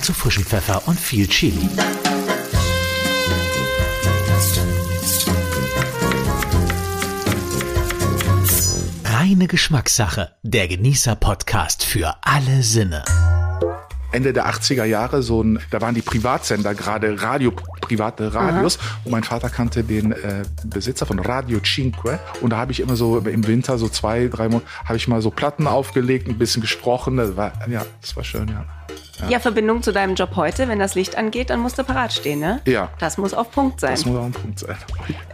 [0.00, 1.68] Dazu frischen Pfeffer und viel Chili.
[9.04, 10.30] Reine Geschmackssache.
[10.42, 13.04] Der Genießer-Podcast für alle Sinne.
[14.10, 19.00] Ende der 80er Jahre so ein, da waren die Privatsender gerade Radio, private Radios Aha.
[19.04, 22.96] und mein Vater kannte den äh, Besitzer von Radio Cinque und da habe ich immer
[22.96, 26.62] so im Winter so zwei, drei Monate habe ich mal so Platten aufgelegt, ein bisschen
[26.62, 28.64] gesprochen, das war ja, das war schön, ja.
[29.22, 29.28] Ja.
[29.28, 32.40] ja, Verbindung zu deinem Job heute, wenn das Licht angeht, dann musst du parat stehen,
[32.40, 32.60] ne?
[32.64, 32.90] Ja.
[32.98, 33.90] Das muss auf Punkt sein.
[33.90, 34.76] Das muss auf Punkt sein.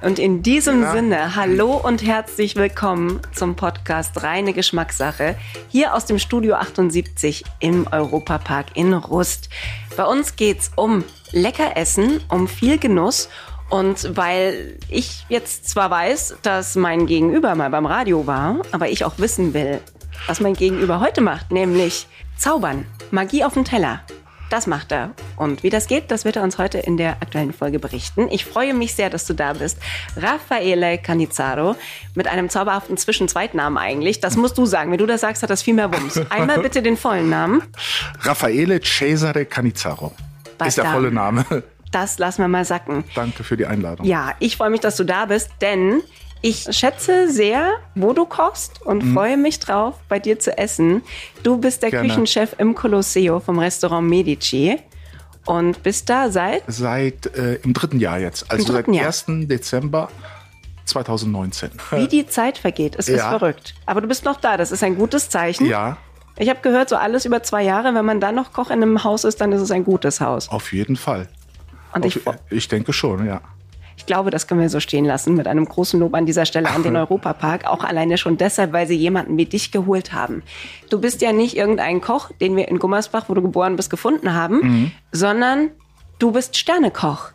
[0.02, 0.92] Und in diesem ja.
[0.92, 5.36] Sinne, hallo und herzlich willkommen zum Podcast Reine Geschmackssache
[5.68, 9.50] hier aus dem Studio 78 im Europapark in Rust.
[9.96, 13.28] Bei uns geht's um lecker Essen, um viel Genuss
[13.68, 19.05] und weil ich jetzt zwar weiß, dass mein Gegenüber mal beim Radio war, aber ich
[19.05, 19.80] auch wissen will,
[20.27, 22.86] was mein Gegenüber heute macht, nämlich zaubern.
[23.11, 24.00] Magie auf dem Teller.
[24.48, 25.11] Das macht er.
[25.36, 28.28] Und wie das geht, das wird er uns heute in der aktuellen Folge berichten.
[28.31, 29.78] Ich freue mich sehr, dass du da bist.
[30.17, 31.75] Raffaele Canizzaro
[32.14, 34.20] mit einem zauberhaften Zwischenzweitnamen eigentlich.
[34.20, 34.92] Das musst du sagen.
[34.92, 36.20] Wenn du das sagst, hat das viel mehr Wumms.
[36.30, 37.62] Einmal bitte den vollen Namen.
[38.20, 40.12] Raffaele Cesare Canizzaro.
[40.58, 41.45] Bei ist der volle Name.
[41.91, 43.05] Das lassen wir mal sacken.
[43.14, 44.06] Danke für die Einladung.
[44.06, 46.03] Ja, ich freue mich, dass du da bist, denn
[46.47, 49.14] ich schätze sehr, wo du kochst und mhm.
[49.14, 51.02] freue mich drauf, bei dir zu essen.
[51.42, 52.08] Du bist der Gerne.
[52.08, 54.78] Küchenchef im Colosseo vom Restaurant Medici
[55.44, 56.62] und bist da seit?
[56.69, 59.06] Seit äh, im dritten Jahr jetzt, also seit Jahr.
[59.06, 59.24] 1.
[59.48, 60.08] Dezember
[60.84, 61.70] 2019.
[61.92, 63.17] Wie die Zeit vergeht, es ja.
[63.17, 63.74] ist verrückt.
[63.84, 65.67] Aber du bist noch da, das ist ein gutes Zeichen.
[65.67, 65.97] Ja.
[66.39, 69.02] Ich habe gehört, so alles über zwei Jahre, wenn man dann noch Koch in einem
[69.02, 70.48] Haus ist, dann ist es ein gutes Haus.
[70.50, 71.28] Auf jeden Fall.
[71.92, 73.41] Und Auf, ich, ich denke schon, ja.
[74.06, 76.70] Ich glaube, das können wir so stehen lassen mit einem großen Lob an dieser Stelle
[76.70, 77.66] an den Europapark.
[77.66, 80.44] Auch alleine schon deshalb, weil sie jemanden wie dich geholt haben.
[80.90, 84.32] Du bist ja nicht irgendein Koch, den wir in Gummersbach, wo du geboren bist, gefunden
[84.32, 84.90] haben, mhm.
[85.10, 85.70] sondern
[86.20, 87.33] du bist Sternekoch.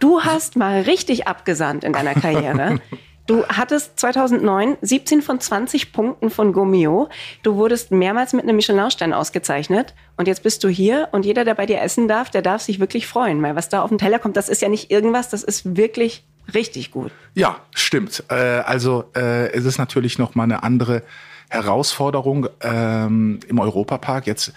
[0.00, 2.80] Du hast mal richtig abgesandt in deiner Karriere.
[3.28, 7.10] Du hattest 2009 17 von 20 Punkten von Gomio.
[7.42, 9.94] Du wurdest mehrmals mit einem Michelin-Stern ausgezeichnet.
[10.16, 12.80] Und jetzt bist du hier und jeder, der bei dir essen darf, der darf sich
[12.80, 13.42] wirklich freuen.
[13.42, 16.24] Weil was da auf den Teller kommt, das ist ja nicht irgendwas, das ist wirklich
[16.54, 17.12] richtig gut.
[17.34, 18.24] Ja, stimmt.
[18.30, 21.02] Äh, also äh, es ist natürlich noch mal eine andere
[21.50, 24.26] Herausforderung ähm, im Europapark.
[24.26, 24.54] Jetzt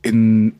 [0.00, 0.58] in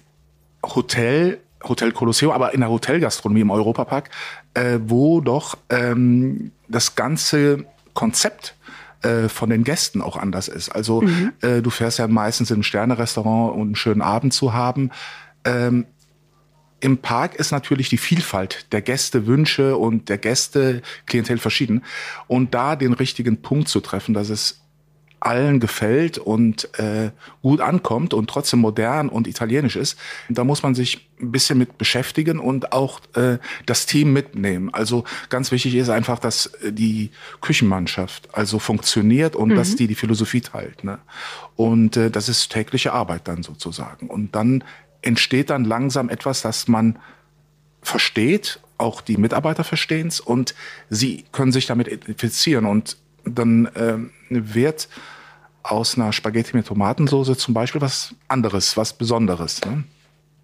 [0.62, 4.10] Hotel Hotel Colosseo, aber in der Hotelgastronomie im Europapark,
[4.54, 7.64] äh, wo doch ähm, das ganze
[7.94, 8.54] Konzept
[9.02, 10.70] äh, von den Gästen auch anders ist.
[10.70, 11.32] Also mhm.
[11.40, 14.90] äh, du fährst ja meistens in ein Sternerestaurant und einen schönen Abend zu haben.
[15.44, 15.86] Ähm,
[16.80, 21.84] im Park ist natürlich die Vielfalt der Gästewünsche und der Gäste Klientel verschieden.
[22.28, 24.60] Und da den richtigen Punkt zu treffen, dass es
[25.20, 27.10] allen gefällt und äh,
[27.42, 29.98] gut ankommt und trotzdem modern und italienisch ist,
[30.28, 34.72] da muss man sich ein bisschen mit beschäftigen und auch äh, das Team mitnehmen.
[34.72, 39.56] Also ganz wichtig ist einfach, dass äh, die Küchenmannschaft also funktioniert und mhm.
[39.56, 40.84] dass die die Philosophie teilt.
[40.84, 40.98] Ne?
[41.56, 44.08] Und äh, das ist tägliche Arbeit dann sozusagen.
[44.08, 44.62] Und dann
[45.02, 46.98] entsteht dann langsam etwas, das man
[47.82, 50.54] versteht, auch die Mitarbeiter verstehen es und
[50.88, 53.98] sie können sich damit identifizieren und dann äh,
[54.28, 54.88] wird
[55.62, 59.60] aus einer Spaghetti mit Tomatensauce zum Beispiel was anderes, was Besonderes.
[59.64, 59.84] Ne?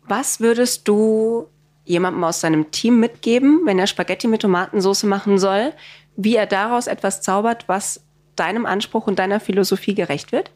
[0.06, 1.48] Was würdest du
[1.84, 5.72] jemandem aus seinem Team mitgeben, wenn er Spaghetti mit Tomatensauce machen soll,
[6.16, 8.00] wie er daraus etwas zaubert, was
[8.36, 10.50] deinem Anspruch und deiner Philosophie gerecht wird?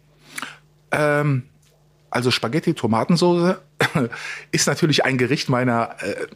[0.90, 1.44] Ähm,
[2.10, 3.56] also Spaghetti Tomatensauce
[4.52, 5.96] ist natürlich ein Gericht meiner.
[6.00, 6.26] Äh,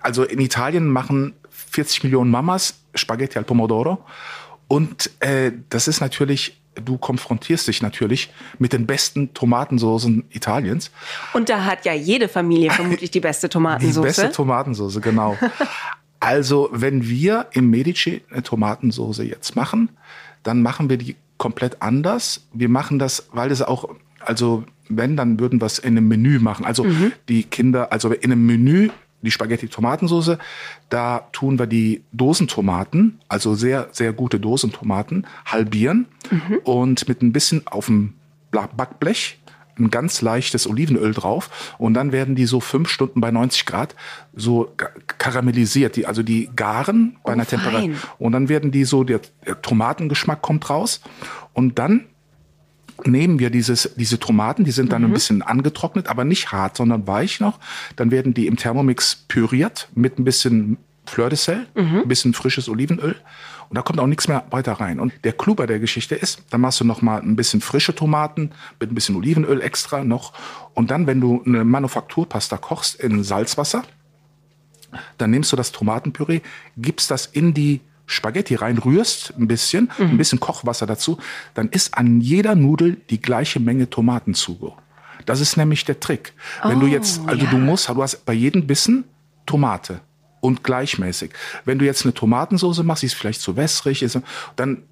[0.00, 4.04] also in Italien machen 40 Millionen Mamas Spaghetti al Pomodoro
[4.68, 10.90] und äh, das ist natürlich, du konfrontierst dich natürlich mit den besten Tomatensoßen Italiens.
[11.32, 13.94] Und da hat ja jede Familie vermutlich die beste Tomatensauce.
[14.02, 15.38] Die beste Tomatensauce, genau.
[16.20, 19.90] also, wenn wir im Medici eine Tomatensauce jetzt machen,
[20.42, 22.46] dann machen wir die komplett anders.
[22.52, 23.88] Wir machen das, weil es auch,
[24.20, 26.64] also wenn, dann würden wir es in einem Menü machen.
[26.64, 27.12] Also mhm.
[27.28, 28.90] die Kinder, also in einem Menü
[29.26, 30.38] die Spaghetti-Tomatensauce.
[30.88, 36.58] Da tun wir die Dosentomaten, also sehr, sehr gute Dosentomaten, halbieren mhm.
[36.64, 38.14] und mit ein bisschen auf dem
[38.50, 39.38] Backblech
[39.78, 43.94] ein ganz leichtes Olivenöl drauf und dann werden die so fünf Stunden bei 90 Grad
[44.34, 44.72] so
[45.18, 49.20] karamellisiert, die, also die garen bei oh, einer Temperatur und dann werden die so, der,
[49.46, 51.02] der Tomatengeschmack kommt raus
[51.52, 52.06] und dann
[53.04, 55.08] nehmen wir dieses, diese Tomaten, die sind dann mhm.
[55.08, 57.58] ein bisschen angetrocknet, aber nicht hart, sondern weich noch.
[57.96, 62.68] Dann werden die im Thermomix püriert mit ein bisschen Fleur de Sel, ein bisschen frisches
[62.68, 63.14] Olivenöl
[63.68, 65.00] und da kommt auch nichts mehr weiter rein.
[65.00, 67.94] Und der Clou bei der Geschichte ist, dann machst du noch mal ein bisschen frische
[67.94, 68.50] Tomaten
[68.80, 70.32] mit ein bisschen Olivenöl extra noch
[70.74, 73.82] und dann, wenn du eine Manufakturpasta kochst in Salzwasser,
[75.18, 76.40] dann nimmst du das Tomatenpüree,
[76.76, 81.18] gibst das in die Spaghetti rein, rührst ein bisschen, ein bisschen Kochwasser dazu,
[81.54, 84.76] dann ist an jeder Nudel die gleiche Menge Tomatenzugo.
[85.24, 86.32] Das ist nämlich der Trick.
[86.62, 87.50] Wenn du jetzt, also ja.
[87.50, 89.04] du musst, du hast bei jedem Bissen
[89.44, 90.00] Tomate
[90.40, 91.32] und gleichmäßig.
[91.64, 94.18] Wenn du jetzt eine Tomatensauce machst, die ist vielleicht zu wässrig, ist,
[94.54, 94.82] dann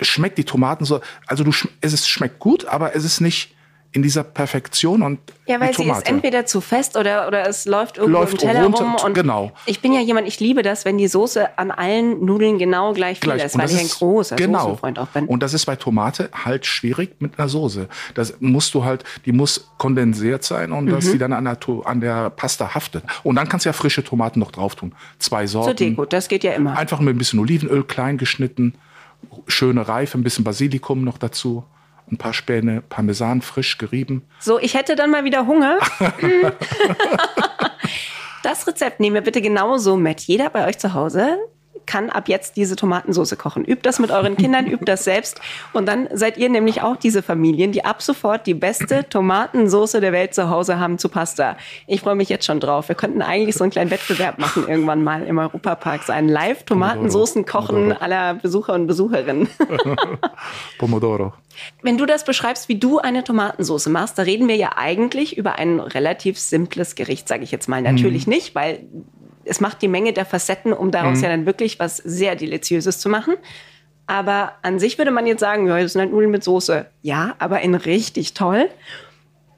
[0.00, 3.54] schmeckt die Tomatensauce, also du, es ist, schmeckt gut, aber es ist nicht
[3.94, 7.96] in dieser Perfektion und Ja, weil sie ist entweder zu fest oder, oder es läuft
[7.96, 8.96] irgendwo Läuft im Teller runter, rum.
[9.04, 9.52] Und genau.
[9.66, 13.20] Ich bin ja jemand, ich liebe das, wenn die Soße an allen Nudeln genau gleich
[13.20, 13.44] viel Gleich.
[13.44, 14.60] ist, weil ich ein großer genau.
[14.62, 15.26] Soßenfreund auch bin.
[15.26, 17.88] Und das ist bei Tomate halt schwierig mit einer Soße.
[18.14, 20.90] Das musst du halt, die muss kondensiert sein und Mhm.
[20.90, 23.04] dass die dann an der, an der Pasta haftet.
[23.22, 24.92] Und dann kannst du ja frische Tomaten noch drauf tun.
[25.20, 25.68] Zwei Sorten.
[25.68, 26.76] Zur Deko, das geht ja immer.
[26.76, 28.74] Einfach mit ein bisschen Olivenöl klein geschnitten,
[29.46, 31.64] schöne Reife, ein bisschen Basilikum noch dazu,
[32.10, 34.22] ein paar Späne, Parmesan frisch gerieben.
[34.38, 35.78] So, ich hätte dann mal wieder Hunger.
[38.42, 40.20] das Rezept nehmen wir bitte genauso mit.
[40.20, 41.38] Jeder bei euch zu Hause
[41.86, 43.64] kann ab jetzt diese Tomatensauce kochen.
[43.64, 45.40] Übt das mit euren Kindern, übt das selbst.
[45.72, 50.12] Und dann seid ihr nämlich auch diese Familien, die ab sofort die beste Tomatensauce der
[50.12, 51.56] Welt zu Hause haben zu Pasta.
[51.86, 52.88] Ich freue mich jetzt schon drauf.
[52.88, 56.02] Wir könnten eigentlich so einen kleinen Wettbewerb machen irgendwann mal im Europapark.
[56.02, 58.02] So ein Live-Tomatensoßen kochen Pomodoro.
[58.02, 59.48] aller Besucher und Besucherinnen.
[60.78, 61.32] Pomodoro.
[61.82, 65.56] Wenn du das beschreibst, wie du eine Tomatensauce machst, da reden wir ja eigentlich über
[65.56, 67.82] ein relativ simples Gericht, sage ich jetzt mal.
[67.82, 68.80] Natürlich nicht, weil
[69.44, 73.08] es macht die Menge der Facetten, um daraus ja dann wirklich was sehr Deliziöses zu
[73.08, 73.34] machen.
[74.06, 76.86] Aber an sich würde man jetzt sagen, ja, das sind halt Nudeln mit Soße.
[77.02, 78.68] Ja, aber in richtig toll.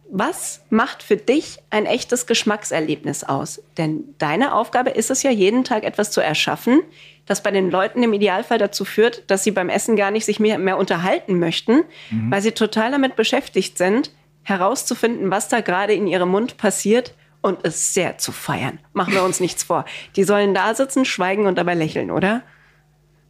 [0.08, 3.60] Was macht für dich ein echtes Geschmackserlebnis aus?
[3.76, 6.80] Denn deine Aufgabe ist es ja, jeden Tag etwas zu erschaffen,
[7.26, 10.38] das bei den Leuten im Idealfall dazu führt, dass sie beim Essen gar nicht sich
[10.38, 11.82] mehr, mehr unterhalten möchten,
[12.30, 14.12] weil sie total damit beschäftigt sind,
[14.44, 17.14] herauszufinden, was da gerade in ihrem Mund passiert
[17.46, 18.81] und es sehr zu feiern.
[18.93, 19.84] Machen wir uns nichts vor.
[20.16, 22.43] Die sollen da sitzen, schweigen und dabei lächeln, oder?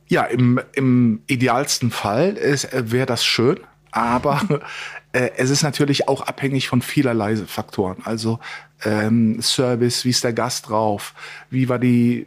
[0.09, 2.37] Ja, im, im idealsten Fall
[2.73, 3.61] wäre das schön,
[3.91, 4.41] aber
[5.13, 7.99] äh, es ist natürlich auch abhängig von vielerlei Faktoren.
[8.05, 8.39] Also
[8.85, 11.13] ähm, Service, wie ist der Gast drauf,
[11.51, 12.27] wie war die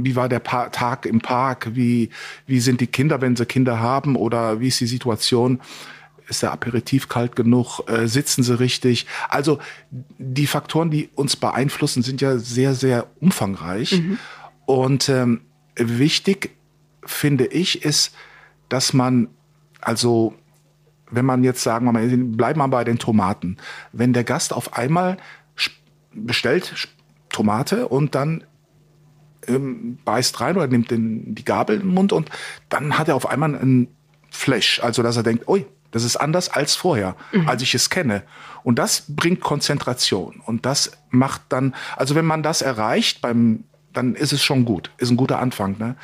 [0.00, 2.10] wie war der pa Tag im Park, wie,
[2.46, 5.60] wie sind die Kinder, wenn sie Kinder haben oder wie ist die Situation,
[6.28, 9.06] ist der Aperitif kalt genug, äh, sitzen sie richtig.
[9.28, 9.58] Also
[9.90, 14.02] die Faktoren, die uns beeinflussen, sind ja sehr, sehr umfangreich.
[14.66, 15.40] Und ähm,
[15.76, 16.50] wichtig
[17.04, 18.14] finde ich, ist,
[18.68, 19.28] dass man,
[19.80, 20.34] also
[21.10, 23.56] wenn man jetzt sagen wir mal, bleiben wir bei den Tomaten,
[23.92, 25.16] wenn der Gast auf einmal
[26.12, 26.88] bestellt
[27.30, 28.44] Tomate und dann
[29.46, 32.30] ähm, beißt rein oder nimmt den, die Gabel in den Mund und
[32.68, 33.88] dann hat er auf einmal einen
[34.30, 38.22] Flash, also dass er denkt, ui, das ist anders als vorher, als ich es kenne.
[38.62, 44.14] Und das bringt Konzentration und das macht dann, also wenn man das erreicht beim dann
[44.14, 45.76] ist es schon gut, ist ein guter Anfang.
[45.78, 45.96] Ne?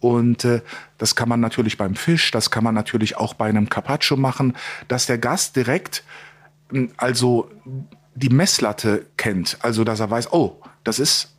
[0.00, 0.62] Und äh,
[0.96, 4.56] das kann man natürlich beim Fisch, das kann man natürlich auch bei einem Carpaccio machen,
[4.88, 6.04] dass der Gast direkt
[6.70, 7.50] mh, also
[8.14, 11.36] die Messlatte kennt, also dass er weiß, oh, das ist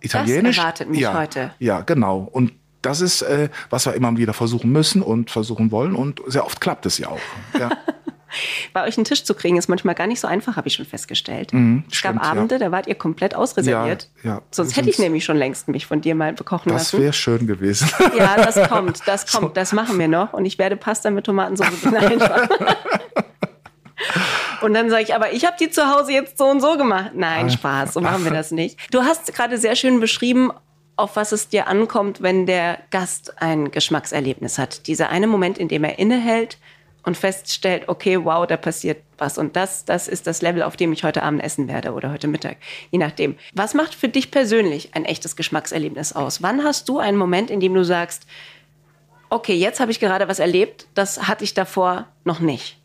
[0.00, 0.58] italienisch.
[0.58, 1.54] erwartet mich ja, heute.
[1.58, 2.18] Ja, genau.
[2.18, 2.52] Und
[2.84, 5.94] das ist, äh, was wir immer wieder versuchen müssen und versuchen wollen.
[5.94, 7.20] Und sehr oft klappt es ja auch.
[7.58, 7.70] Ja.
[8.72, 10.86] Bei euch einen Tisch zu kriegen, ist manchmal gar nicht so einfach, habe ich schon
[10.86, 11.52] festgestellt.
[11.52, 12.30] es gab stimmt, ja.
[12.30, 14.08] Abende, da wart ihr komplett ausreserviert.
[14.24, 14.42] Ja, ja.
[14.50, 17.02] Sonst hätte ich nämlich schon längst mich von dir mal bekochen Das lassen.
[17.02, 17.88] wäre schön gewesen.
[18.18, 20.32] Ja, das kommt, das kommt, das machen wir noch.
[20.32, 22.48] Und ich werde Pasta mit Tomatensauce einfach.
[24.62, 27.12] Und dann sage ich, aber ich habe die zu Hause jetzt so und so gemacht.
[27.14, 28.78] Nein, Spaß, so machen wir das nicht.
[28.92, 30.50] Du hast gerade sehr schön beschrieben,
[30.96, 34.86] auf was es dir ankommt, wenn der Gast ein Geschmackserlebnis hat.
[34.86, 36.58] Dieser eine Moment, in dem er innehält
[37.02, 39.36] und feststellt, okay, wow, da passiert was.
[39.36, 42.28] Und das, das ist das Level, auf dem ich heute Abend essen werde oder heute
[42.28, 42.56] Mittag,
[42.90, 43.36] je nachdem.
[43.54, 46.42] Was macht für dich persönlich ein echtes Geschmackserlebnis aus?
[46.42, 48.26] Wann hast du einen Moment, in dem du sagst,
[49.30, 52.78] okay, jetzt habe ich gerade was erlebt, das hatte ich davor noch nicht?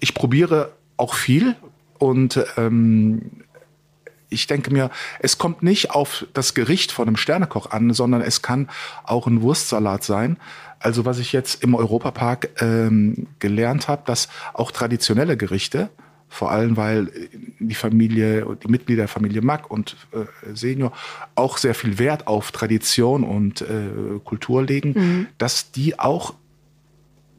[0.00, 1.56] ich probiere auch viel
[1.98, 3.44] und ähm,
[4.30, 8.42] ich denke mir, es kommt nicht auf das Gericht von einem Sternekoch an, sondern es
[8.42, 8.68] kann
[9.04, 10.36] auch ein Wurstsalat sein.
[10.80, 15.90] Also was ich jetzt im Europapark ähm, gelernt habe, dass auch traditionelle Gerichte,
[16.28, 17.10] vor allem weil
[17.58, 20.92] die Familie, die Mitglieder der Familie Mack und äh, Senior
[21.34, 26.34] auch sehr viel Wert auf Tradition und äh, Kultur legen, dass die auch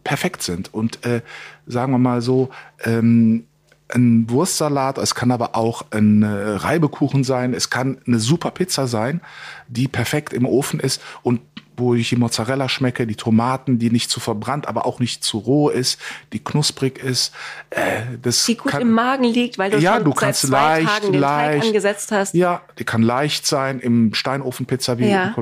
[0.03, 0.73] perfekt sind.
[0.73, 1.21] Und äh,
[1.67, 2.49] sagen wir mal so,
[2.83, 3.45] ähm,
[3.93, 8.87] ein Wurstsalat, es kann aber auch ein äh, Reibekuchen sein, es kann eine super Pizza
[8.87, 9.21] sein,
[9.67, 11.41] die perfekt im Ofen ist und
[11.79, 15.37] wo ich die Mozzarella schmecke, die Tomaten, die nicht zu verbrannt, aber auch nicht zu
[15.37, 15.99] roh ist,
[16.33, 17.33] die knusprig ist.
[17.69, 20.41] Äh, das die gut kann, im Magen liegt, weil du ja, schon du seit kannst
[20.41, 22.33] zwei leicht, Tagen den leicht, Teig angesetzt hast.
[22.35, 25.33] Ja, die kann leicht sein im Steinofenpizza wie ja.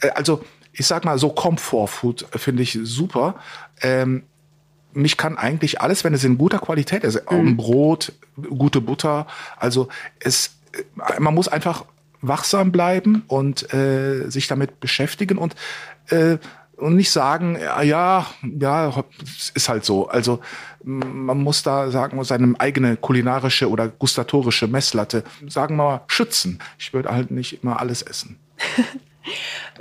[0.00, 3.36] Äh, also ich sag mal so Comfort-Food finde ich super.
[3.80, 4.24] Ähm,
[4.94, 7.56] mich kann eigentlich alles, wenn es in guter Qualität ist, mhm.
[7.56, 9.88] Brot, gute Butter, also
[10.20, 11.84] es, äh, man muss einfach
[12.20, 15.54] wachsam bleiben und äh, sich damit beschäftigen und
[16.08, 16.38] äh,
[16.76, 19.04] und nicht sagen, ja, ja, ja,
[19.54, 20.08] ist halt so.
[20.08, 20.40] Also
[20.82, 26.58] man muss da sagen, seine eigene kulinarische oder gustatorische Messlatte, sagen wir mal, schützen.
[26.78, 28.38] Ich würde halt nicht immer alles essen.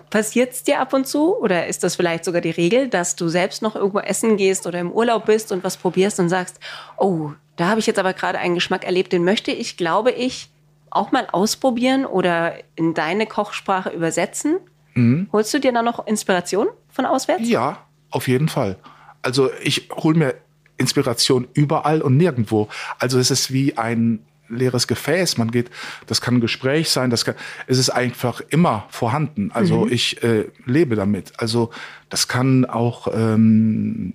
[0.10, 3.28] Passiert es dir ab und zu oder ist das vielleicht sogar die Regel, dass du
[3.28, 6.60] selbst noch irgendwo essen gehst oder im Urlaub bist und was probierst und sagst,
[6.98, 10.50] oh, da habe ich jetzt aber gerade einen Geschmack erlebt, den möchte ich, glaube ich,
[10.90, 14.60] auch mal ausprobieren oder in deine Kochsprache übersetzen?
[14.94, 15.28] Mhm.
[15.32, 17.48] Holst du dir da noch Inspiration von auswärts?
[17.48, 18.78] Ja, auf jeden Fall.
[19.22, 20.36] Also ich hole mir
[20.78, 22.68] Inspiration überall und nirgendwo.
[23.00, 25.38] Also es ist wie ein leeres Gefäß.
[25.38, 25.70] Man geht,
[26.08, 27.36] das kann ein Gespräch sein, das kann,
[27.68, 29.52] es ist einfach immer vorhanden.
[29.54, 29.92] Also mhm.
[29.92, 31.34] ich äh, lebe damit.
[31.38, 31.72] Also
[32.10, 34.14] das kann auch ähm,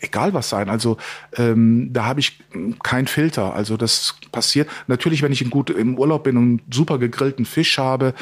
[0.00, 0.68] egal was sein.
[0.68, 0.98] Also
[1.36, 2.38] ähm, da habe ich
[2.82, 3.54] keinen Filter.
[3.54, 4.68] Also das passiert.
[4.86, 8.14] Natürlich, wenn ich in gut im Urlaub bin und super gegrillten Fisch habe,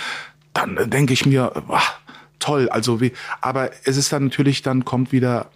[0.54, 1.82] dann äh, denke ich mir, boah,
[2.38, 2.68] toll.
[2.68, 5.50] Also wie, aber es ist dann natürlich, dann kommt wieder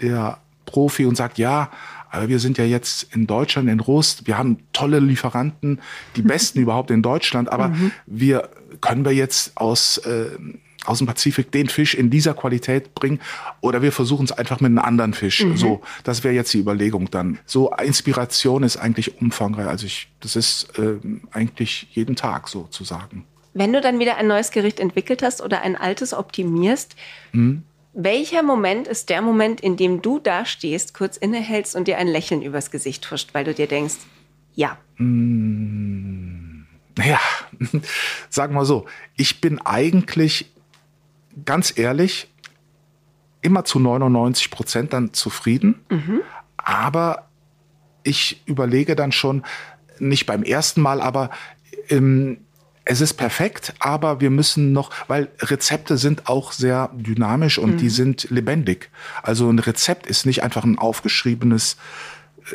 [0.00, 1.70] der Profi und sagt, ja,
[2.10, 5.80] aber wir sind ja jetzt in Deutschland, in Rust, wir haben tolle Lieferanten,
[6.16, 7.92] die besten überhaupt in Deutschland, aber mhm.
[8.06, 10.30] wir können wir jetzt aus äh,
[10.86, 13.20] aus dem Pazifik den Fisch in dieser Qualität bringen
[13.60, 15.44] oder wir versuchen es einfach mit einem anderen Fisch.
[15.44, 15.56] Mhm.
[15.56, 17.38] So, das wäre jetzt die Überlegung dann.
[17.44, 19.66] So Inspiration ist eigentlich umfangreich.
[19.66, 20.98] Also ich, das ist äh,
[21.32, 23.24] eigentlich jeden Tag sozusagen.
[23.54, 26.94] Wenn du dann wieder ein neues Gericht entwickelt hast oder ein altes optimierst,
[27.32, 27.62] mhm.
[27.96, 32.08] Welcher Moment ist der Moment, in dem du da stehst, kurz innehältst und dir ein
[32.08, 33.96] Lächeln übers Gesicht huscht, weil du dir denkst,
[34.54, 34.76] ja.
[34.98, 36.66] Mhm.
[36.94, 37.18] Naja,
[38.30, 38.84] sagen wir so,
[39.16, 40.52] ich bin eigentlich
[41.44, 42.28] ganz ehrlich,
[43.40, 45.80] immer zu 99 Prozent dann zufrieden.
[45.88, 46.20] Mhm.
[46.58, 47.28] Aber
[48.02, 49.42] ich überlege dann schon,
[49.98, 51.30] nicht beim ersten Mal, aber
[51.88, 52.45] ähm,
[52.88, 57.78] es ist perfekt, aber wir müssen noch, weil Rezepte sind auch sehr dynamisch und mhm.
[57.78, 58.90] die sind lebendig.
[59.22, 61.76] Also ein Rezept ist nicht einfach ein aufgeschriebenes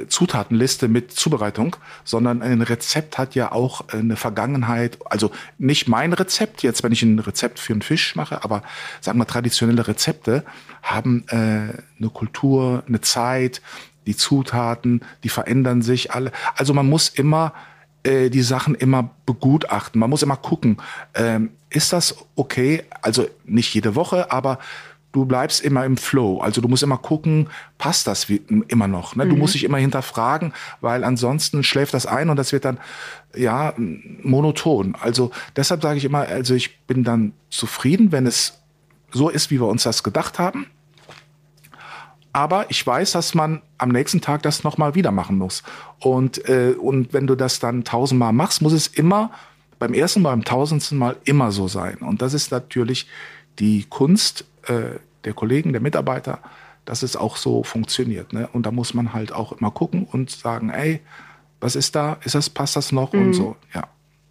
[0.08, 4.98] Zutatenliste mit Zubereitung, sondern ein Rezept hat ja auch eine Vergangenheit.
[5.04, 8.64] Also nicht mein Rezept, jetzt wenn ich ein Rezept für einen Fisch mache, aber
[9.02, 10.46] sagen wir traditionelle Rezepte
[10.82, 13.62] haben äh, eine Kultur, eine Zeit,
[14.08, 16.32] die Zutaten, die verändern sich alle.
[16.56, 17.54] Also man muss immer
[18.04, 20.00] äh, die Sachen immer begutachten.
[20.00, 20.78] Man muss immer gucken,
[21.14, 22.84] ähm, ist das okay?
[23.02, 24.60] Also nicht jede Woche, aber
[25.12, 26.40] du bleibst immer im Flow.
[26.40, 29.16] Also du musst immer gucken, passt das wie, immer noch.
[29.16, 29.28] Ne?
[29.28, 29.40] Du mhm.
[29.40, 32.80] musst dich immer hinterfragen, weil ansonsten schläft das ein und das wird dann
[33.36, 34.96] ja monoton.
[35.00, 38.60] Also deshalb sage ich immer, also ich bin dann zufrieden, wenn es
[39.12, 40.68] so ist, wie wir uns das gedacht haben.
[42.34, 45.64] Aber ich weiß, dass man am nächsten Tag das nochmal wieder machen muss.
[46.00, 49.32] Und, äh, und wenn du das dann tausendmal machst, muss es immer
[49.80, 51.98] beim ersten, beim tausendsten Mal immer so sein.
[51.98, 53.08] Und das ist natürlich
[53.60, 56.40] die Kunst äh, der Kollegen, der Mitarbeiter,
[56.86, 58.32] dass es auch so funktioniert.
[58.32, 58.48] Ne?
[58.54, 61.02] Und da muss man halt auch immer gucken und sagen, ey,
[61.60, 62.18] was ist da?
[62.24, 63.14] Ist das, passt das noch?
[63.14, 63.22] Mhm.
[63.22, 63.84] Und so, ja.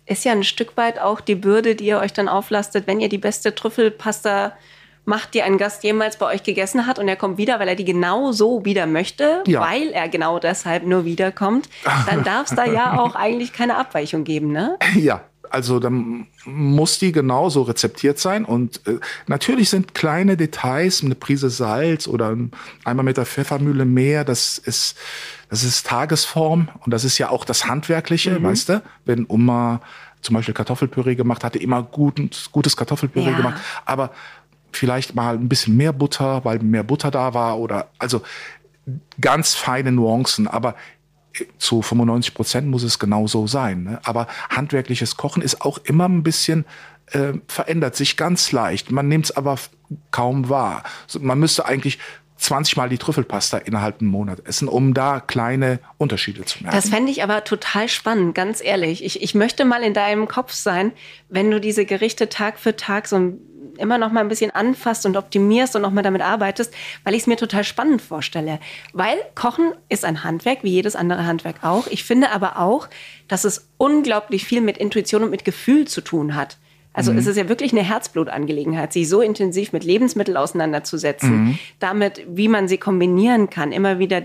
[0.07, 3.09] Ist ja ein Stück weit auch die Bürde, die ihr euch dann auflastet, wenn ihr
[3.09, 4.53] die beste Trüffelpasta
[5.05, 7.75] macht, die ein Gast jemals bei euch gegessen hat und er kommt wieder, weil er
[7.75, 9.61] die genau so wieder möchte, ja.
[9.61, 11.69] weil er genau deshalb nur wiederkommt,
[12.07, 14.79] dann darf es da ja auch eigentlich keine Abweichung geben, ne?
[14.95, 18.45] Ja, also dann muss die genauso rezeptiert sein.
[18.45, 22.37] Und äh, natürlich sind kleine Details, eine Prise Salz oder
[22.85, 24.97] einmal mit der Pfeffermühle mehr, das ist,
[25.49, 28.45] das ist Tagesform und das ist ja auch das Handwerkliche, mhm.
[28.45, 28.83] weißt du?
[29.05, 29.81] Wenn Oma
[30.23, 33.37] zum Beispiel Kartoffelpüree gemacht hatte, immer gutes, gutes Kartoffelpüree ja.
[33.37, 34.11] gemacht, aber
[34.73, 38.23] vielleicht mal ein bisschen mehr Butter, weil mehr Butter da war oder also
[39.21, 40.75] ganz feine Nuancen, aber
[41.59, 43.85] zu 95 Prozent muss es genau so sein.
[43.85, 44.01] Ne?
[44.03, 46.65] Aber handwerkliches Kochen ist auch immer ein bisschen
[47.13, 48.91] äh, verändert sich ganz leicht.
[48.91, 49.59] Man nimmt es aber
[50.11, 50.83] kaum wahr.
[51.21, 51.99] Man müsste eigentlich
[52.41, 56.77] 20 Mal die Trüffelpasta innerhalb einem Monat essen, um da kleine Unterschiede zu merken.
[56.77, 59.05] Das fände ich aber total spannend, ganz ehrlich.
[59.05, 60.93] Ich, ich möchte mal in deinem Kopf sein,
[61.29, 63.35] wenn du diese Gerichte Tag für Tag so
[63.81, 66.73] immer noch mal ein bisschen anfasst und optimierst und noch mal damit arbeitest,
[67.05, 68.61] weil ich es mir total spannend vorstelle.
[68.93, 71.87] Weil Kochen ist ein Handwerk, wie jedes andere Handwerk auch.
[71.89, 72.89] Ich finde aber auch,
[73.29, 76.59] dass es unglaublich viel mit Intuition und mit Gefühl zu tun hat.
[76.93, 77.19] Also mhm.
[77.19, 81.59] es ist ja wirklich eine Herzblutangelegenheit, sich so intensiv mit Lebensmitteln auseinanderzusetzen, mhm.
[81.79, 84.23] damit, wie man sie kombinieren kann, immer wieder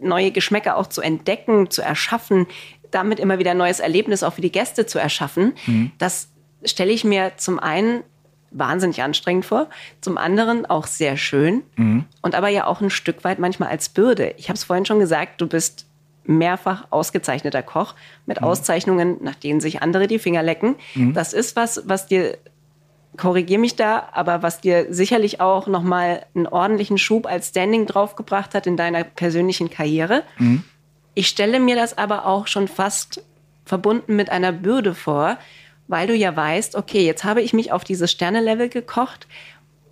[0.00, 2.46] neue Geschmäcker auch zu entdecken, zu erschaffen,
[2.90, 5.54] damit immer wieder ein neues Erlebnis auch für die Gäste zu erschaffen.
[5.66, 5.92] Mhm.
[5.98, 6.28] Das
[6.64, 8.02] stelle ich mir zum einen
[8.54, 9.68] wahnsinnig anstrengend vor,
[10.00, 12.04] zum anderen auch sehr schön mhm.
[12.22, 14.34] und aber ja auch ein Stück weit manchmal als Bürde.
[14.38, 15.86] Ich habe es vorhin schon gesagt, du bist
[16.24, 17.94] mehrfach ausgezeichneter Koch
[18.26, 18.46] mit mhm.
[18.46, 20.76] Auszeichnungen, nach denen sich andere die Finger lecken.
[20.94, 21.12] Mhm.
[21.12, 22.38] Das ist was, was dir
[23.16, 28.54] korrigier mich da, aber was dir sicherlich auch nochmal einen ordentlichen Schub als Standing draufgebracht
[28.54, 30.22] hat in deiner persönlichen Karriere.
[30.38, 30.64] Mhm.
[31.14, 33.22] Ich stelle mir das aber auch schon fast
[33.64, 35.38] verbunden mit einer Bürde vor,
[35.88, 39.26] weil du ja weißt, okay, jetzt habe ich mich auf dieses Sternelevel gekocht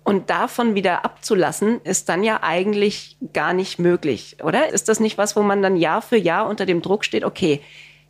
[0.03, 4.69] und davon wieder abzulassen, ist dann ja eigentlich gar nicht möglich, oder?
[4.69, 7.61] Ist das nicht was, wo man dann Jahr für Jahr unter dem Druck steht, okay,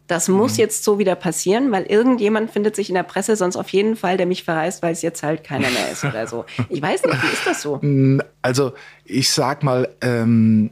[0.08, 0.60] das muss mhm.
[0.60, 4.18] jetzt so wieder passieren, weil irgendjemand findet sich in der Presse sonst auf jeden Fall,
[4.18, 6.46] der mich verreist, weil es jetzt halt keiner mehr ist oder so.
[6.70, 7.80] Ich weiß nicht, wie ist das so?
[8.42, 8.74] Also
[9.06, 10.72] ich sag mal, ähm,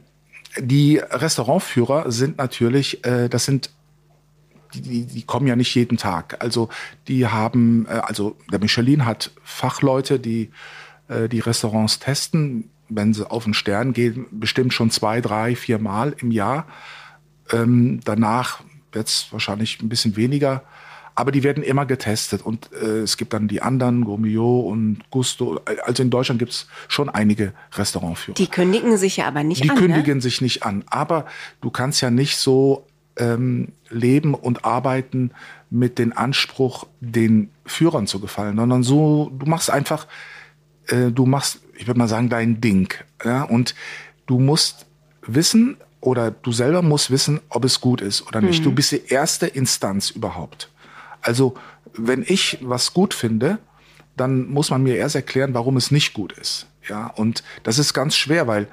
[0.58, 3.70] die Restaurantführer sind natürlich, äh, das sind
[4.74, 6.36] die, die kommen ja nicht jeden Tag.
[6.40, 6.68] Also
[7.08, 10.50] die haben, äh, also der Michelin hat Fachleute, die
[11.08, 15.78] äh, die Restaurants testen, wenn sie auf den Stern gehen, bestimmt schon zwei, drei, vier
[15.78, 16.66] Mal im Jahr.
[17.50, 18.62] Ähm, danach
[18.92, 20.62] wird es wahrscheinlich ein bisschen weniger.
[21.14, 25.60] Aber die werden immer getestet und äh, es gibt dann die anderen, Gourmillot und Gusto.
[25.84, 28.34] Also in Deutschland gibt es schon einige Restaurantführer.
[28.36, 29.76] Die kündigen sich ja aber nicht die an.
[29.76, 30.20] Die kündigen ne?
[30.22, 30.84] sich nicht an.
[30.88, 31.26] Aber
[31.60, 35.32] du kannst ja nicht so ähm, leben und arbeiten
[35.70, 40.06] mit dem Anspruch, den Führern zu gefallen, sondern so, du machst einfach
[40.88, 42.92] äh, du machst, ich würde mal sagen, dein Ding.
[43.24, 43.42] Ja?
[43.42, 43.74] Und
[44.26, 44.86] du musst
[45.26, 48.60] wissen oder du selber musst wissen, ob es gut ist oder nicht.
[48.60, 48.64] Mhm.
[48.64, 50.70] Du bist die erste Instanz überhaupt.
[51.20, 51.54] Also
[51.94, 53.58] wenn ich was gut finde,
[54.16, 56.66] dann muss man mir erst erklären, warum es nicht gut ist.
[56.88, 58.66] Ja, und das ist ganz schwer, weil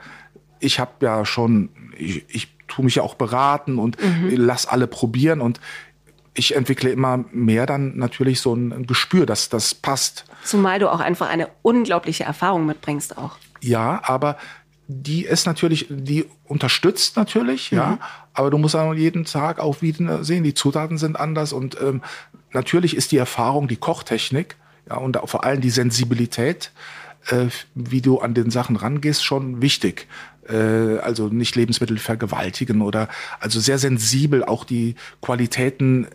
[0.59, 4.31] ich habe ja schon, ich, ich tue mich ja auch beraten und mhm.
[4.35, 5.59] lass alle probieren und
[6.33, 10.25] ich entwickle immer mehr dann natürlich so ein Gespür, dass das passt.
[10.43, 13.37] Zumal du auch einfach eine unglaubliche Erfahrung mitbringst auch.
[13.61, 14.37] Ja, aber
[14.87, 17.77] die ist natürlich, die unterstützt natürlich, mhm.
[17.77, 17.99] ja,
[18.33, 22.01] aber du musst auch jeden Tag auch wieder sehen, die Zutaten sind anders und ähm,
[22.53, 24.55] natürlich ist die Erfahrung, die Kochtechnik,
[24.89, 26.71] ja, und vor allem die Sensibilität,
[27.27, 30.07] äh, wie du an den Sachen rangehst, schon wichtig
[30.49, 33.07] äh, also nicht Lebensmittel vergewaltigen oder
[33.39, 36.07] also sehr sensibel auch die Qualitäten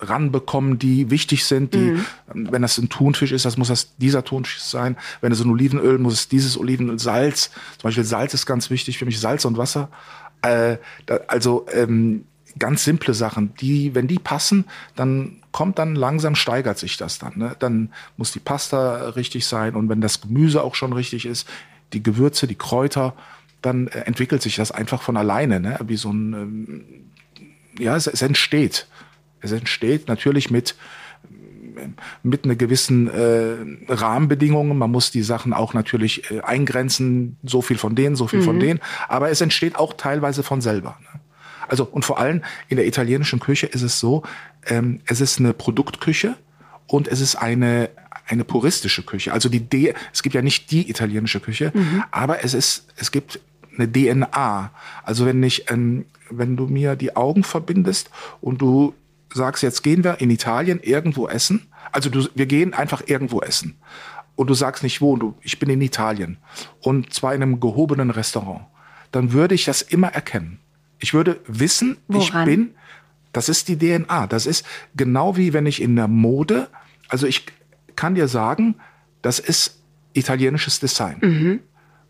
[0.00, 1.74] ranbekommen, die wichtig sind.
[1.74, 2.04] Die, mhm.
[2.32, 4.96] Wenn das ein Thunfisch ist, das muss das dieser Thunfisch sein.
[5.20, 7.50] Wenn es ein Olivenöl, muss es dieses Olivenöl, Salz.
[7.78, 9.88] Zum Beispiel Salz ist ganz wichtig für mich, Salz und Wasser.
[10.42, 12.24] Äh, da, also ähm,
[12.58, 14.64] ganz simple Sachen, die, wenn die passen,
[14.96, 17.34] dann kommt dann langsam steigert sich das dann.
[17.36, 17.56] Ne?
[17.58, 21.48] Dann muss die Pasta richtig sein und wenn das Gemüse auch schon richtig ist,
[21.92, 23.14] die Gewürze, die Kräuter
[23.62, 25.78] dann äh, entwickelt sich das einfach von alleine, ne?
[25.84, 26.84] wie so ein, ähm,
[27.78, 28.86] ja, es, es entsteht.
[29.40, 30.74] Es entsteht natürlich mit
[32.22, 34.76] mit einer gewissen äh, Rahmenbedingungen.
[34.76, 38.44] Man muss die Sachen auch natürlich äh, eingrenzen, so viel von denen, so viel mhm.
[38.44, 38.80] von denen.
[39.06, 40.98] Aber es entsteht auch teilweise von selber.
[41.00, 41.20] Ne?
[41.68, 44.22] Also und vor allem in der italienischen Küche ist es so,
[44.66, 46.36] ähm, es ist eine Produktküche
[46.86, 47.90] und es ist eine
[48.28, 49.32] eine puristische Küche.
[49.32, 52.04] Also die D, es gibt ja nicht die italienische Küche, mhm.
[52.10, 53.40] aber es ist, es gibt
[53.76, 54.70] eine DNA.
[55.02, 58.10] Also wenn ich, ähm, wenn du mir die Augen verbindest
[58.40, 58.94] und du
[59.32, 63.76] sagst, jetzt gehen wir in Italien irgendwo essen, also du, wir gehen einfach irgendwo essen
[64.36, 66.38] und du sagst nicht wo, du, ich bin in Italien
[66.80, 68.66] und zwar in einem gehobenen Restaurant,
[69.10, 70.58] dann würde ich das immer erkennen.
[70.98, 72.22] Ich würde wissen, Woran?
[72.22, 72.74] ich bin,
[73.32, 74.26] das ist die DNA.
[74.26, 76.68] Das ist genau wie wenn ich in der Mode,
[77.08, 77.46] also ich
[77.98, 78.76] kann dir sagen,
[79.22, 79.82] das ist
[80.12, 81.18] italienisches Design.
[81.20, 81.60] Mhm.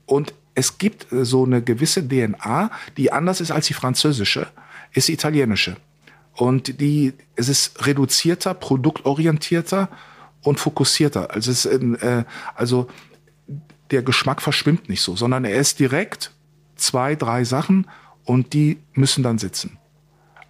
[0.05, 4.49] Und es gibt äh, so eine gewisse DNA, die anders ist als die französische,
[4.93, 5.77] ist die italienische.
[6.35, 9.89] Und die, es ist reduzierter, produktorientierter
[10.43, 11.31] und fokussierter.
[11.31, 12.25] Also, es ist, äh,
[12.55, 12.89] also
[13.91, 16.33] der Geschmack verschwimmt nicht so, sondern er ist direkt
[16.77, 17.87] zwei, drei Sachen
[18.25, 19.79] und die müssen dann sitzen.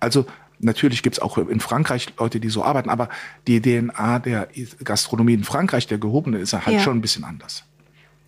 [0.00, 0.26] Also
[0.58, 3.08] natürlich gibt's auch in Frankreich Leute, die so arbeiten, aber
[3.46, 4.48] die DNA der
[4.82, 6.80] Gastronomie in Frankreich, der gehobene, ist halt ja.
[6.80, 7.64] schon ein bisschen anders.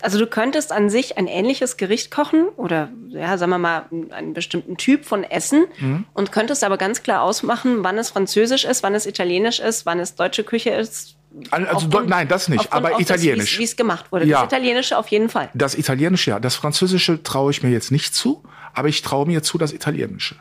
[0.02, 4.32] Also du könntest an sich ein ähnliches Gericht kochen oder ja, sagen wir mal einen
[4.32, 6.06] bestimmten Typ von Essen mhm.
[6.14, 10.00] und könntest aber ganz klar ausmachen, wann es französisch ist, wann es italienisch ist, wann
[10.00, 11.16] es deutsche Küche ist.
[11.50, 13.58] Also aufgrund, nein, das nicht, aber italienisch.
[13.58, 14.24] Wie es gemacht wurde.
[14.24, 14.38] Ja.
[14.38, 15.50] Das italienische auf jeden Fall.
[15.54, 19.42] Das italienische ja, das französische traue ich mir jetzt nicht zu, aber ich traue mir
[19.42, 20.36] zu das italienische.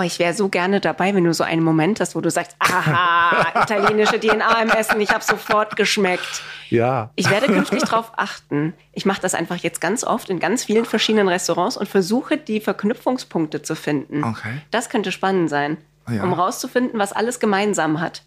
[0.00, 2.56] Oh, ich wäre so gerne dabei, wenn du so einen Moment hast, wo du sagst,
[2.58, 6.42] aha, italienische DNA im Essen, ich habe sofort geschmeckt.
[6.70, 7.10] Ja.
[7.16, 8.72] Ich werde künftig darauf achten.
[8.94, 12.60] Ich mache das einfach jetzt ganz oft in ganz vielen verschiedenen Restaurants und versuche, die
[12.60, 14.24] Verknüpfungspunkte zu finden.
[14.24, 14.62] Okay.
[14.70, 15.76] Das könnte spannend sein,
[16.08, 16.22] ja.
[16.22, 18.22] um rauszufinden, was alles gemeinsam hat.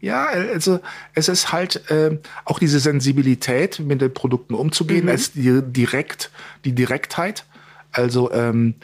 [0.00, 0.78] Ja, also
[1.14, 5.10] es ist halt äh, auch diese Sensibilität, mit den Produkten umzugehen, mhm.
[5.10, 6.30] es die direkt
[6.64, 7.46] die Direktheit.
[7.90, 8.74] Also ähm,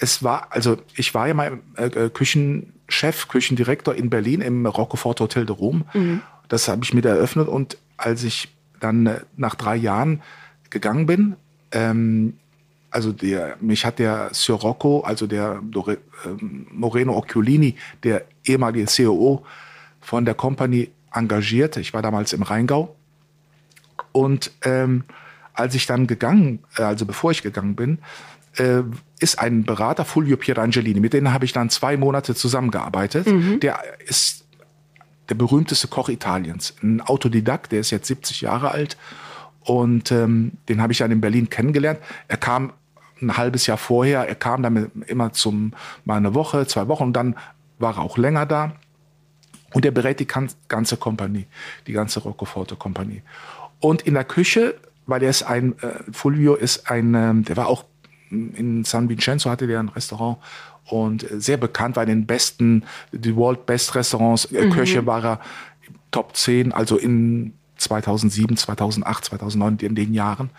[0.00, 5.20] es war, also ich war ja mal äh, äh, Küchenchef, Küchendirektor in Berlin im Rockefort
[5.20, 5.84] Hotel de Rom.
[5.92, 6.22] Mhm.
[6.48, 8.48] Das habe ich mit eröffnet und als ich
[8.80, 10.22] dann äh, nach drei Jahren
[10.70, 11.36] gegangen bin,
[11.72, 12.34] ähm,
[12.90, 18.86] also der, mich hat der Sir Rocco, also der Dore, ähm, Moreno Occhiolini, der ehemalige
[18.86, 19.44] COO
[20.00, 21.76] von der Company engagiert.
[21.76, 22.96] Ich war damals im Rheingau.
[24.12, 25.04] Und ähm,
[25.52, 27.98] als ich dann gegangen, äh, also bevor ich gegangen bin,
[28.56, 28.82] äh,
[29.20, 30.98] ist ein Berater, Fulvio Pierangelini.
[30.98, 33.26] Mit denen habe ich dann zwei Monate zusammengearbeitet.
[33.26, 33.60] Mhm.
[33.60, 34.44] Der ist
[35.28, 36.74] der berühmteste Koch Italiens.
[36.82, 38.96] Ein Autodidakt, der ist jetzt 70 Jahre alt.
[39.60, 42.00] Und ähm, den habe ich dann in Berlin kennengelernt.
[42.28, 42.72] Er kam
[43.20, 47.12] ein halbes Jahr vorher, er kam dann immer zum mal eine Woche, zwei Wochen und
[47.12, 47.36] dann
[47.78, 48.72] war er auch länger da.
[49.72, 51.46] Und er berät die ganze Kompanie,
[51.86, 53.22] die ganze Roccoforte-Kompanie.
[53.78, 54.74] Und in der Küche,
[55.06, 57.84] weil er ist ein, äh, Fulvio ist ein, ähm, der war auch
[58.30, 60.38] in San Vincenzo hatte der ein Restaurant
[60.86, 64.72] und sehr bekannt war in den besten, die World Best Restaurants, äh, mhm.
[64.72, 65.40] Köche war er
[66.10, 70.50] Top 10, also in 2007, 2008, 2009, in den Jahren.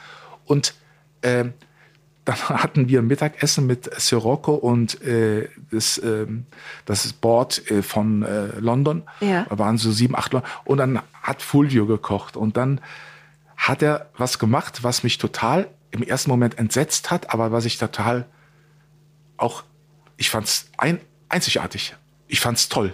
[0.45, 0.73] Und
[1.21, 1.45] äh,
[2.25, 6.27] dann hatten wir Mittagessen mit Sirocco und äh, das, äh,
[6.85, 9.03] das Board äh, von äh, London.
[9.21, 9.47] Ja.
[9.49, 10.45] Da waren so sieben, acht Leute.
[10.63, 12.37] Und dann hat Fulvio gekocht.
[12.37, 12.79] Und dann
[13.57, 17.77] hat er was gemacht, was mich total im ersten Moment entsetzt hat, aber was ich
[17.77, 18.25] total
[19.37, 19.63] auch,
[20.17, 20.99] ich fand's ein,
[21.29, 21.95] einzigartig.
[22.27, 22.93] Ich fand's toll,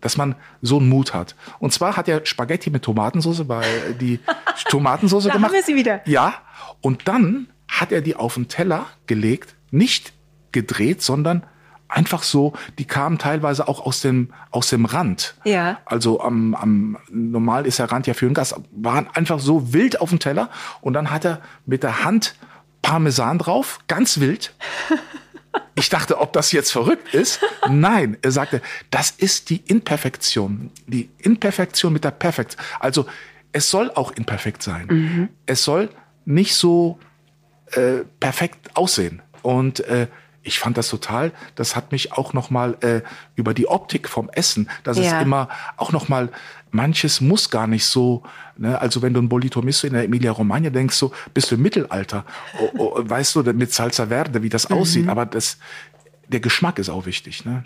[0.00, 1.34] dass man so einen Mut hat.
[1.58, 4.20] Und zwar hat er Spaghetti mit Tomatensauce, weil die
[4.68, 5.50] Tomatensauce da gemacht.
[5.50, 6.06] Haben wir sie wieder.
[6.08, 6.34] Ja.
[6.80, 10.12] Und dann hat er die auf den Teller gelegt, nicht
[10.52, 11.44] gedreht, sondern
[11.88, 15.34] einfach so, die kamen teilweise auch aus dem, aus dem Rand.
[15.44, 15.78] Ja.
[15.84, 20.00] Also am, am, normal ist der Rand ja für den Gast, waren einfach so wild
[20.00, 22.34] auf dem Teller und dann hat er mit der Hand
[22.82, 24.54] Parmesan drauf, ganz wild.
[25.78, 27.40] Ich dachte, ob das jetzt verrückt ist.
[27.68, 30.70] Nein, er sagte, das ist die Imperfektion.
[30.86, 32.56] Die Imperfektion mit der Perfekt.
[32.80, 33.06] Also
[33.52, 34.86] es soll auch imperfekt sein.
[34.86, 35.28] Mhm.
[35.44, 35.90] Es soll
[36.24, 36.98] nicht so
[37.72, 39.22] äh, perfekt aussehen.
[39.42, 40.08] Und äh,
[40.46, 43.02] ich fand das total, das hat mich auch noch mal äh,
[43.34, 45.16] über die Optik vom Essen, dass ja.
[45.16, 46.30] es immer auch noch mal
[46.70, 48.22] manches muss gar nicht so,
[48.56, 48.80] ne?
[48.80, 51.62] also wenn du ein Bolito Misto in der Emilia Romagna denkst, so bist du im
[51.62, 52.24] Mittelalter,
[52.60, 54.76] oh, oh, weißt du mit Salsa Verde, wie das mhm.
[54.76, 55.58] aussieht, aber das,
[56.28, 57.44] der Geschmack ist auch wichtig.
[57.44, 57.64] Ne?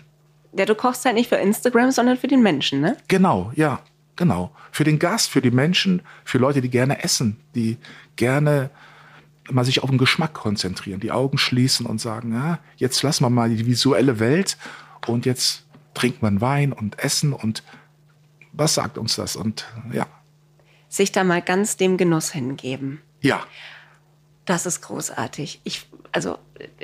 [0.53, 2.97] Ja, du kochst halt nicht für Instagram, sondern für den Menschen, ne?
[3.07, 3.79] Genau, ja,
[4.15, 4.51] genau.
[4.71, 7.77] Für den Gast, für die Menschen, für Leute, die gerne essen, die
[8.15, 8.69] gerne
[9.53, 13.29] mal sich auf den Geschmack konzentrieren, die Augen schließen und sagen, ja, jetzt lassen wir
[13.29, 14.57] mal die visuelle Welt
[15.07, 17.63] und jetzt trinkt man Wein und Essen und
[18.53, 19.35] was sagt uns das?
[19.35, 20.07] Und ja.
[20.89, 23.01] Sich da mal ganz dem Genuss hingeben.
[23.21, 23.45] Ja.
[24.45, 25.61] Das ist großartig.
[25.63, 26.37] Ich, also,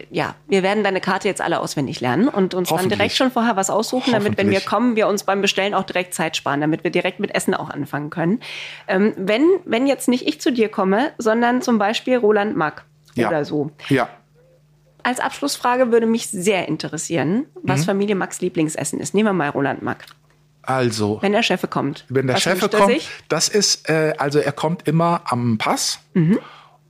[0.10, 3.56] ja, wir werden deine Karte jetzt alle auswendig lernen und uns dann direkt schon vorher
[3.56, 6.84] was aussuchen, damit, wenn wir kommen, wir uns beim Bestellen auch direkt Zeit sparen, damit
[6.84, 8.40] wir direkt mit Essen auch anfangen können.
[8.88, 12.86] Ähm, wenn, wenn jetzt nicht ich zu dir komme, sondern zum Beispiel Roland Mack
[13.16, 13.28] ja.
[13.28, 13.72] oder so.
[13.90, 14.10] Ja.
[15.04, 17.86] Als Abschlussfrage würde mich sehr interessieren, was mhm.
[17.86, 19.14] Familie Macks Lieblingsessen ist.
[19.14, 20.06] Nehmen wir mal Roland Mack.
[20.64, 21.20] Also.
[21.22, 22.06] Wenn der Chef kommt.
[22.10, 23.10] Wenn der Chef kommt, sich?
[23.30, 26.00] das ist, äh, also er kommt immer am Pass.
[26.14, 26.40] Mhm.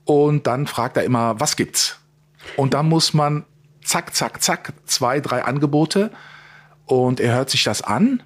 [0.04, 2.00] Und dann fragt er immer, was gibt's?
[2.56, 3.44] Und dann muss man
[3.84, 6.10] zack, zack, zack, zwei, drei Angebote.
[6.86, 8.22] Und er hört sich das an.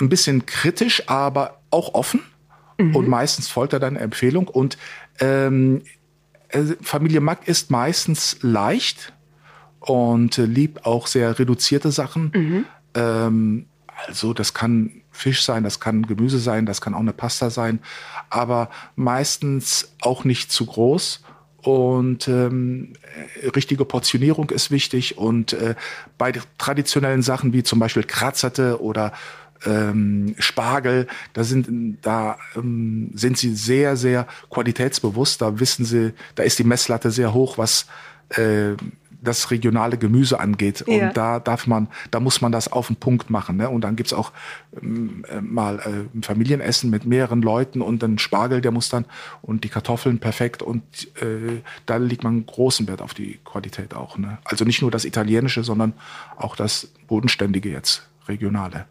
[0.00, 2.22] Ein bisschen kritisch, aber auch offen.
[2.78, 2.94] Mhm.
[2.94, 4.48] Und meistens folgt er dann eine Empfehlung.
[4.48, 4.78] Und
[5.20, 5.82] ähm,
[6.48, 9.12] äh, Familie Mack ist meistens leicht
[9.80, 12.32] und äh, liebt auch sehr reduzierte Sachen.
[12.34, 12.64] Mhm.
[12.94, 13.66] Ähm,
[14.06, 17.80] also das kann Fisch sein, das kann Gemüse sein, das kann auch eine Pasta sein,
[18.30, 21.22] aber meistens auch nicht zu groß.
[21.62, 22.92] Und ähm,
[23.54, 25.18] richtige Portionierung ist wichtig.
[25.18, 25.74] Und äh,
[26.16, 29.12] bei traditionellen Sachen wie zum Beispiel Kratzerte oder
[29.66, 35.42] ähm, Spargel, da sind, da ähm, sind sie sehr, sehr qualitätsbewusst.
[35.42, 37.86] Da wissen sie, da ist die Messlatte sehr hoch, was
[38.30, 38.74] äh,
[39.20, 40.84] das regionale Gemüse angeht.
[40.86, 41.08] Ja.
[41.08, 43.56] Und da darf man, da muss man das auf den Punkt machen.
[43.56, 43.68] Ne?
[43.68, 44.32] Und dann gibt's auch
[44.80, 49.04] ähm, äh, mal äh, ein Familienessen mit mehreren Leuten und dann Spargel, der muss dann
[49.42, 50.62] und die Kartoffeln perfekt.
[50.62, 50.82] Und
[51.20, 54.18] äh, da liegt man großen Wert auf die Qualität auch.
[54.18, 54.38] Ne?
[54.44, 55.94] Also nicht nur das Italienische, sondern
[56.36, 58.86] auch das Bodenständige jetzt, regionale.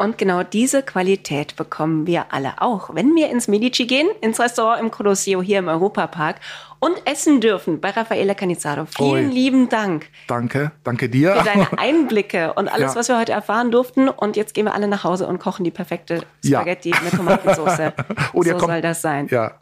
[0.00, 4.80] Und genau diese Qualität bekommen wir alle auch, wenn wir ins Medici gehen, ins Restaurant
[4.80, 6.36] im Colosseo hier im Europapark
[6.80, 8.86] und essen dürfen bei Raffaele Canizzaro.
[8.86, 9.32] Vielen Ui.
[9.34, 11.36] lieben Dank Danke, danke dir.
[11.36, 12.98] für deine Einblicke und alles, Ja.
[12.98, 14.08] was wir heute erfahren durften.
[14.08, 16.60] Und jetzt gehen wir alle nach Hause und kochen die perfekte Ja.
[16.60, 17.92] Spaghetti mit Tomatensauce.
[18.32, 19.28] So kommt- soll das sein.
[19.30, 19.52] Ja.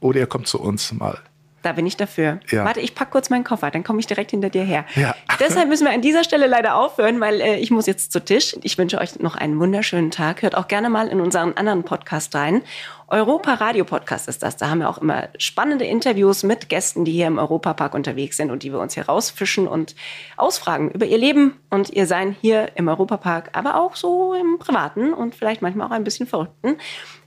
[0.00, 1.18] Oder ihr kommt zu uns mal.
[1.62, 2.40] Da bin ich dafür.
[2.50, 2.64] Ja.
[2.64, 4.84] Warte, ich pack kurz meinen Koffer, dann komme ich direkt hinter dir her.
[4.94, 5.14] Ja.
[5.40, 8.56] Deshalb müssen wir an dieser Stelle leider aufhören, weil äh, ich muss jetzt zu Tisch.
[8.62, 10.42] Ich wünsche euch noch einen wunderschönen Tag.
[10.42, 12.62] Hört auch gerne mal in unseren anderen Podcast rein.
[13.12, 14.56] Europa Radio Podcast ist das.
[14.56, 18.50] Da haben wir auch immer spannende Interviews mit Gästen, die hier im Europapark unterwegs sind
[18.50, 19.94] und die wir uns hier rausfischen und
[20.38, 25.12] ausfragen über ihr Leben und ihr Sein hier im Europapark, aber auch so im Privaten
[25.12, 26.76] und vielleicht manchmal auch ein bisschen Verrückten.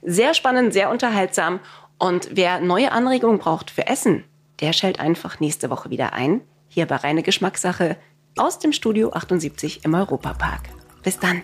[0.01, 1.59] Sehr spannend, sehr unterhaltsam.
[1.97, 4.23] Und wer neue Anregungen braucht für Essen,
[4.59, 6.41] der schellt einfach nächste Woche wieder ein.
[6.67, 7.97] Hier bei Reine Geschmackssache
[8.37, 10.61] aus dem Studio 78 im Europapark.
[11.03, 11.41] Bis dann.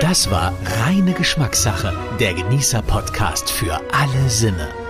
[0.00, 4.83] Das war Reine Geschmackssache, der Genießer-Podcast für alle Sinne.